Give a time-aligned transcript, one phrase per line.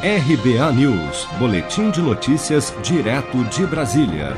[0.00, 4.36] RBA News, Boletim de Notícias, direto de Brasília.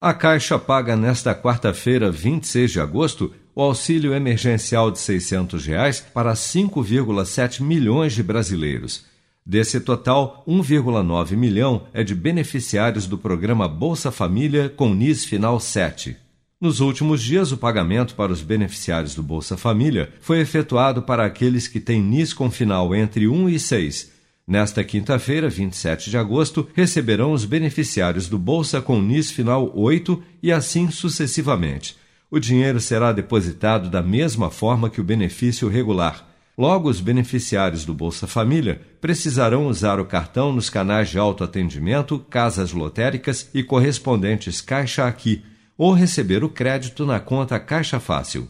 [0.00, 6.32] A Caixa paga nesta quarta-feira, 26 de agosto, o auxílio emergencial de 600 reais para
[6.32, 9.04] 5,7 milhões de brasileiros.
[9.46, 16.16] Desse total, 1,9 milhão é de beneficiários do programa Bolsa Família com NIS final 7.
[16.60, 21.68] Nos últimos dias, o pagamento para os beneficiários do Bolsa Família foi efetuado para aqueles
[21.68, 27.32] que têm NIS com final entre 1 e 6 Nesta quinta-feira, 27 de agosto, receberão
[27.32, 31.96] os beneficiários do Bolsa com NIS final 8 e assim sucessivamente.
[32.30, 36.28] O dinheiro será depositado da mesma forma que o benefício regular.
[36.58, 42.72] Logo, os beneficiários do Bolsa Família precisarão usar o cartão nos canais de autoatendimento, casas
[42.72, 45.42] lotéricas e correspondentes Caixa Aqui,
[45.78, 48.48] ou receber o crédito na conta Caixa Fácil.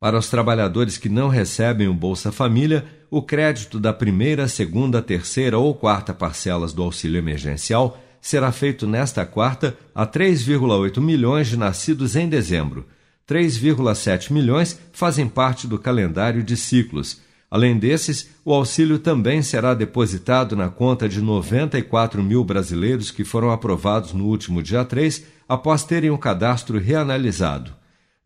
[0.00, 5.58] Para os trabalhadores que não recebem o Bolsa Família, o crédito da primeira, segunda, terceira
[5.58, 12.16] ou quarta parcelas do auxílio emergencial será feito nesta quarta a 3,8 milhões de nascidos
[12.16, 12.84] em dezembro.
[13.28, 17.20] 3,7 milhões fazem parte do calendário de ciclos.
[17.48, 23.52] Além desses, o auxílio também será depositado na conta de 94 mil brasileiros que foram
[23.52, 27.75] aprovados no último dia 3 após terem o cadastro reanalisado.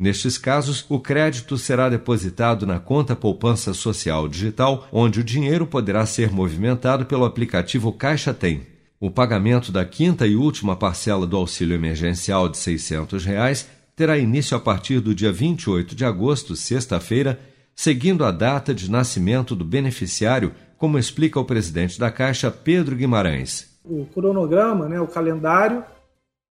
[0.00, 6.06] Nestes casos, o crédito será depositado na conta poupança social digital, onde o dinheiro poderá
[6.06, 8.66] ser movimentado pelo aplicativo Caixa Tem.
[8.98, 14.56] O pagamento da quinta e última parcela do auxílio emergencial de 600 reais terá início
[14.56, 17.38] a partir do dia 28 de agosto, sexta-feira,
[17.76, 23.78] seguindo a data de nascimento do beneficiário, como explica o presidente da Caixa, Pedro Guimarães.
[23.84, 25.84] O cronograma, né, o calendário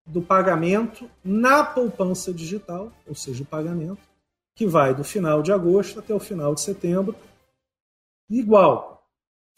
[0.09, 4.01] do pagamento na poupança digital, ou seja, o pagamento,
[4.55, 7.15] que vai do final de agosto até o final de setembro.
[8.29, 9.07] Igual,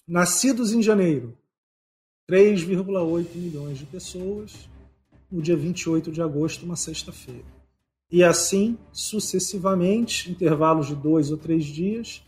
[0.08, 1.38] nascidos em janeiro,
[2.30, 4.70] 3,8 milhões de pessoas,
[5.32, 7.46] no dia 28 de agosto, uma sexta-feira.
[8.12, 12.22] E assim sucessivamente, intervalos de dois ou três dias,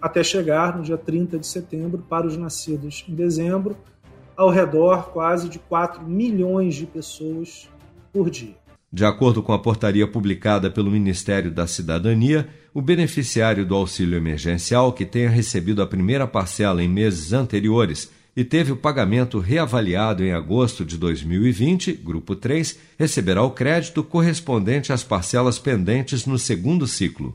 [0.00, 3.76] até chegar no dia 30 de setembro para os nascidos em dezembro,
[4.36, 7.68] ao redor quase de 4 milhões de pessoas
[8.12, 8.54] por dia.
[8.92, 14.92] De acordo com a portaria publicada pelo Ministério da Cidadania, o beneficiário do auxílio emergencial
[14.92, 20.32] que tenha recebido a primeira parcela em meses anteriores e teve o pagamento reavaliado em
[20.32, 27.34] agosto de 2020, grupo 3, receberá o crédito correspondente às parcelas pendentes no segundo ciclo.